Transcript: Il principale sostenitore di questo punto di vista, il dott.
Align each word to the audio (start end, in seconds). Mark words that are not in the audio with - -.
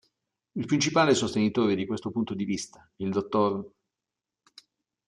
Il 0.55 0.65
principale 0.65 1.13
sostenitore 1.13 1.75
di 1.75 1.85
questo 1.85 2.09
punto 2.09 2.33
di 2.33 2.43
vista, 2.43 2.89
il 2.95 3.11
dott. 3.11 3.71